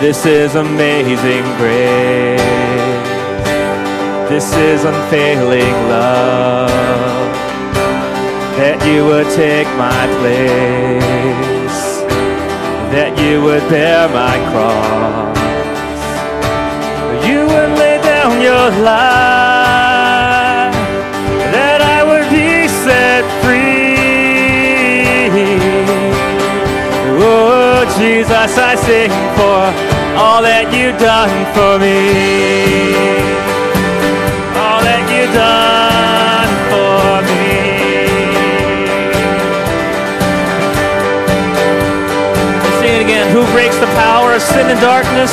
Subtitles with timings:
[0.00, 2.40] This is amazing grace.
[4.28, 6.68] This is unfailing love.
[8.58, 11.80] That you would take my place.
[12.90, 15.38] That you would bear my cross.
[17.24, 19.43] You would lay down your life.
[28.44, 32.92] Jesus, I sing for all that you've done for me.
[34.52, 38.04] All that you've done for me.
[42.80, 43.32] Sing it again.
[43.32, 45.32] Who breaks the power of sin and darkness?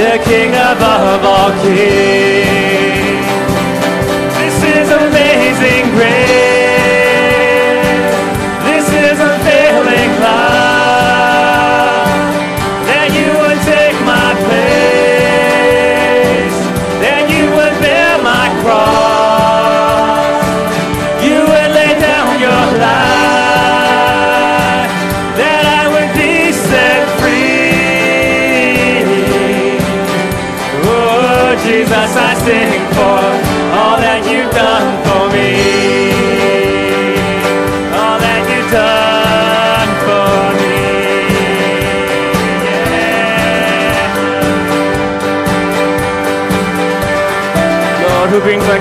[0.00, 2.89] the King above all kings.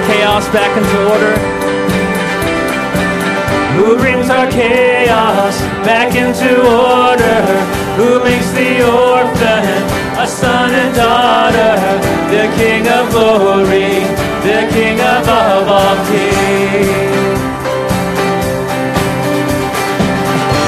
[0.10, 1.36] Chaos back into order?
[3.78, 5.56] Who brings our chaos
[5.86, 7.40] back into order?
[8.00, 9.66] Who makes the orphan
[10.18, 11.76] a son and daughter?
[12.34, 14.02] The King of glory,
[14.48, 17.40] the King above all kings.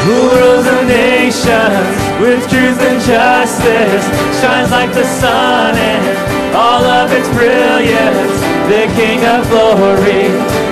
[0.06, 4.06] Who rules the nations with truth and justice?
[4.40, 6.02] Shines like the sun in
[6.54, 8.51] all of its brilliance.
[8.72, 10.30] The King of glory,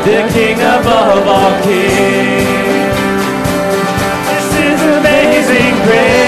[0.07, 2.95] the King above all kings.
[4.29, 6.18] This is amazing grace.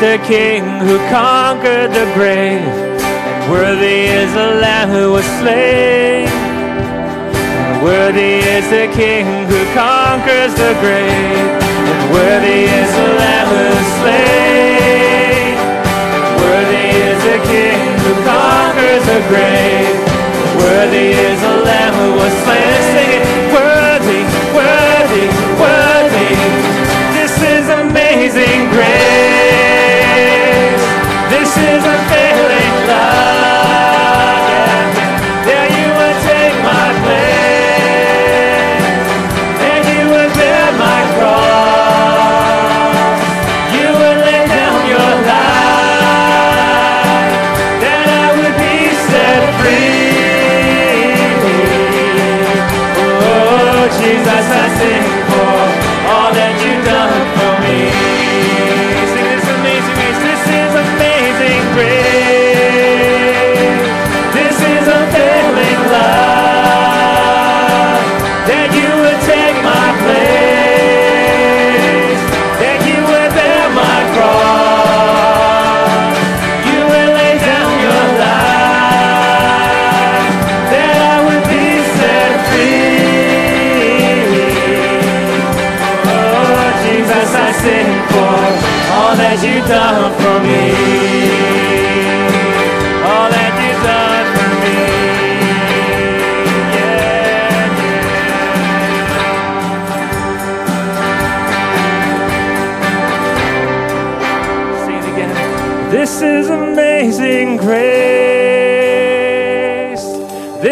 [0.00, 2.62] The King who conquered the grave.
[2.62, 6.28] And worthy is the Lamb who was slain.
[6.28, 11.50] And worthy is the King who conquers the grave.
[11.90, 15.56] And worthy is the Lamb who was slain.
[16.46, 19.98] Worthy is the King who conquers the grave.
[20.62, 22.67] Worthy is the Lamb who was slain.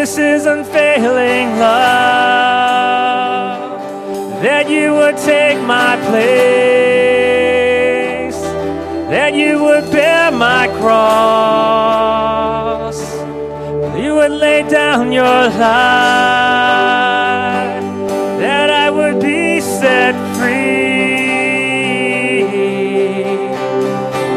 [0.07, 1.81] this is unfailing love,
[4.41, 6.47] that you would take my place,
[9.11, 11.83] that you would bear my cross,
[14.01, 15.57] you would lay down your life,
[18.39, 21.27] that I would be set free.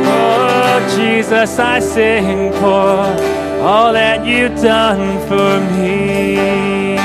[0.05, 6.97] Oh, Jesus, I sing for all that you done for me.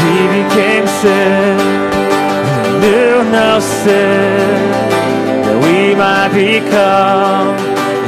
[0.00, 1.58] He became sin,
[2.80, 4.70] knew no sin,
[5.44, 7.58] that we might become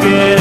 [0.00, 0.39] forget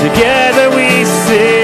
[0.00, 1.57] Together we sing.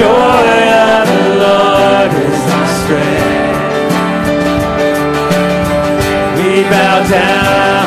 [0.00, 3.92] joy of the Lord is our strength.
[6.36, 7.79] We bow down.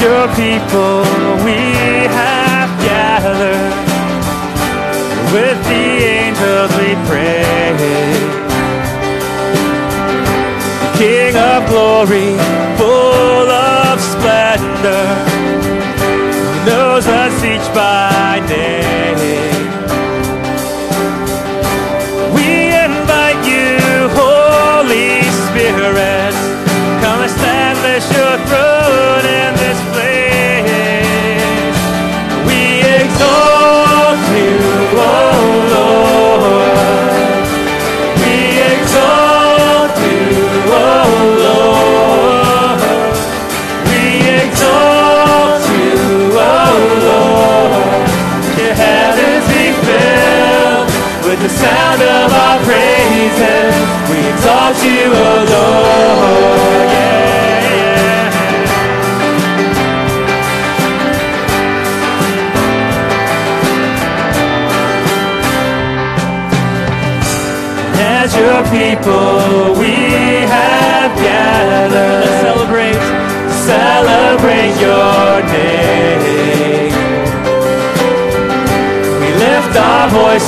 [0.00, 1.02] your people
[1.44, 1.58] we
[2.20, 3.74] have gathered.
[5.32, 5.86] With the
[6.18, 7.74] angels we pray.
[10.96, 12.30] King of glory,
[12.78, 15.06] full of splendor,
[16.64, 18.87] knows us each by name.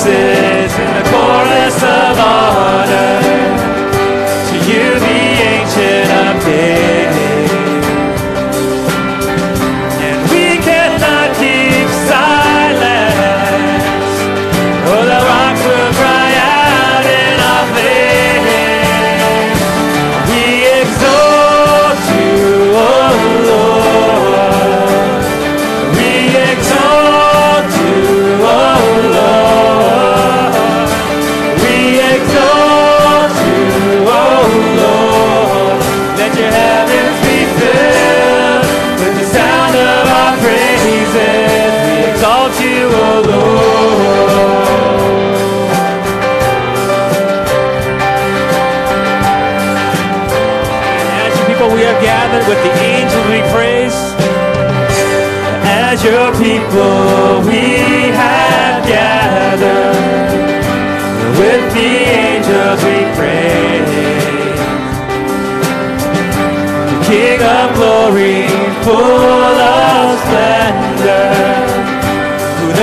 [0.00, 0.49] você.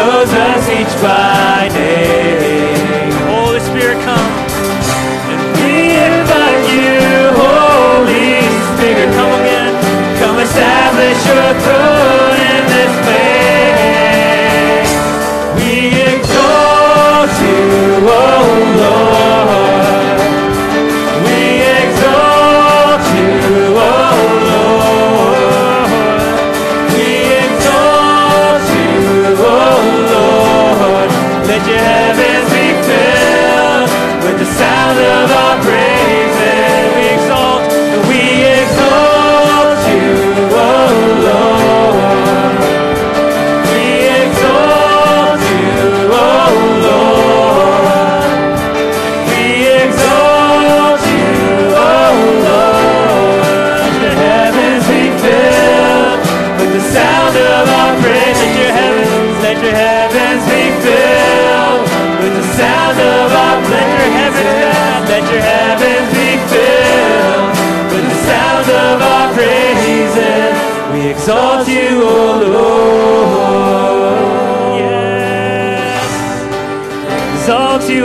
[0.08, 3.12] knows us each by name.
[3.28, 4.32] Holy Spirit, come.
[5.32, 6.96] And we invite you,
[7.36, 8.40] Holy
[8.72, 9.74] Spirit, come again.
[10.20, 11.52] Come establish your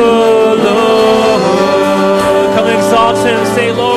[0.03, 0.59] Lord.
[2.55, 3.92] Come and exalt him, say, Lord.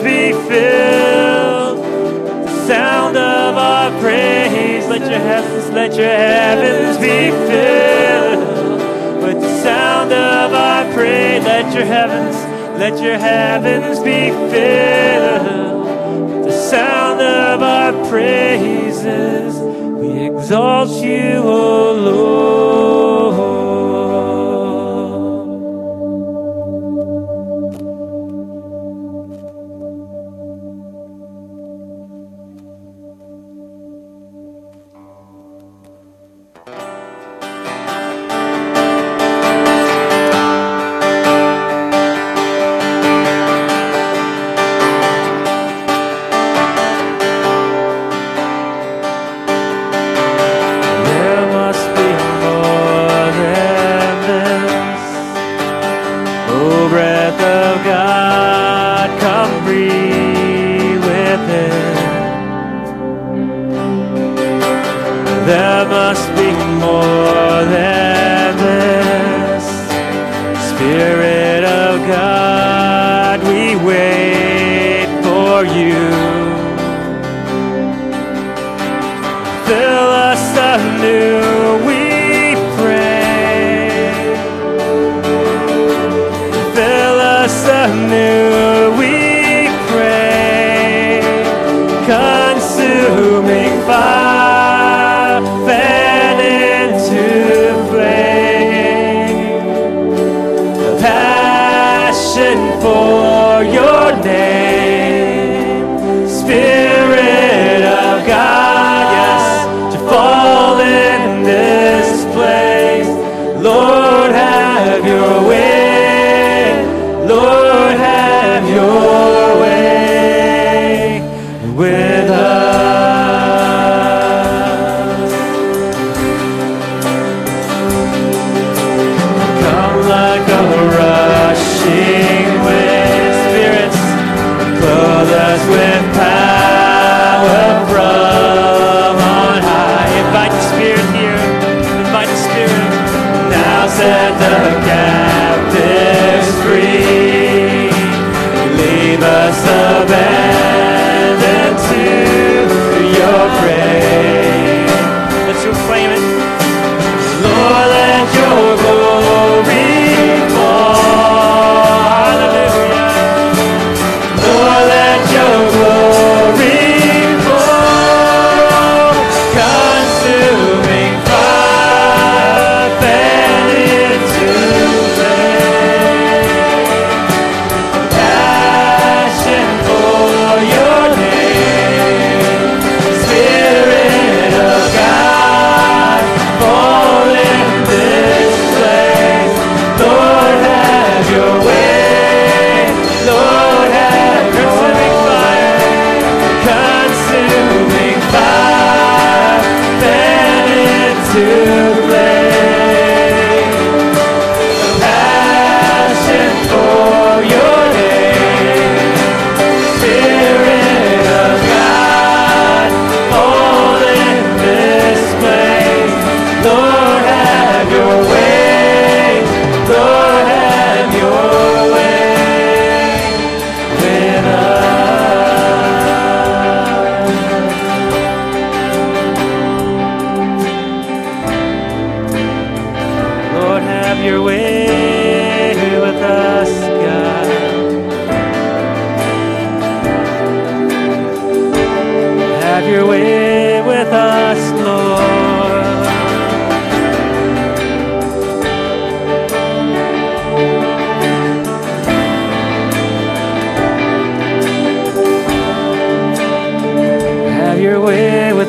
[0.00, 1.78] be filled.
[2.46, 4.86] The sound of our praise.
[4.86, 9.22] Let your heavens, let your heavens be filled.
[9.22, 11.44] With the sound of our praise.
[11.44, 12.36] Let your heavens,
[12.78, 15.86] let your heavens be filled.
[16.30, 19.54] With the sound of our praises.
[20.00, 23.19] We exalt you, O Lord.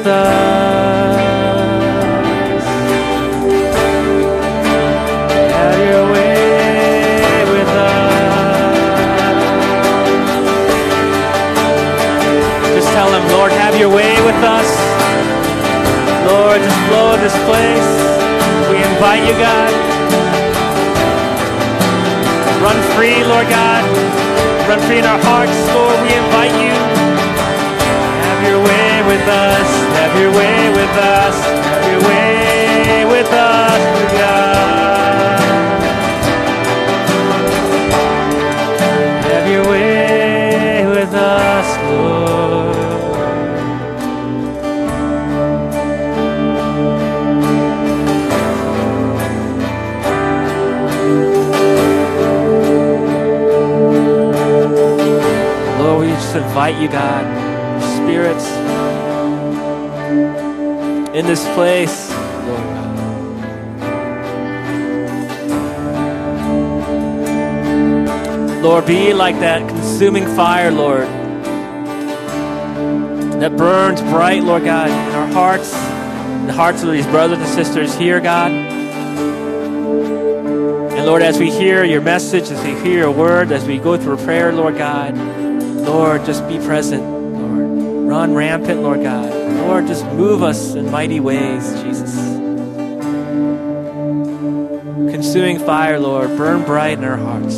[0.04, 0.31] た
[56.52, 57.24] invite you, God,
[57.82, 58.46] spirits
[61.16, 62.68] in this place, Lord.
[68.62, 71.08] Lord, be like that consuming fire, Lord,
[73.40, 77.48] that burns bright, Lord God, in our hearts, in the hearts of these brothers and
[77.48, 78.52] sisters here, God.
[80.92, 83.96] And Lord, as we hear your message, as we hear your word, as we go
[83.96, 85.41] through prayer, Lord God,
[85.82, 88.08] Lord, just be present, Lord.
[88.08, 89.32] Run rampant, Lord God.
[89.68, 92.14] Lord, just move us in mighty ways, Jesus.
[95.14, 97.56] Consuming fire, Lord, burn bright in our hearts.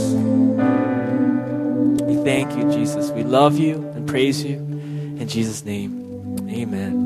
[2.04, 3.12] We thank you, Jesus.
[3.12, 4.58] We love you and praise you.
[4.58, 7.04] In Jesus' name, amen.